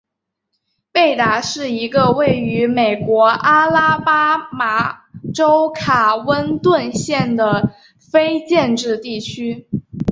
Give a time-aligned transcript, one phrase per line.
[0.91, 7.75] 贝达是一个位于美国阿拉巴马州卡温顿县的
[8.11, 9.67] 非建制地区。